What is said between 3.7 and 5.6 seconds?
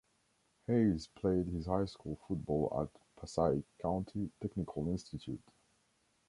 County Technical Institute.